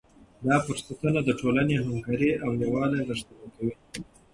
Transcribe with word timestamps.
دا 0.45 0.55
فرصتونه 0.65 1.19
د 1.23 1.29
ټولنې 1.39 1.75
همکاري 1.85 2.29
او 2.43 2.51
یووالی 2.61 3.01
غښتلی 3.07 3.47
کوي. 3.55 3.73